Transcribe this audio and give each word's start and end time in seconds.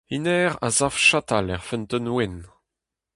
Hennezh 0.09 0.59
a 0.67 0.69
sav 0.77 0.95
chatal 1.05 1.47
er 1.55 1.61
Feunteun 1.67 2.07
Wenn. 2.15 2.37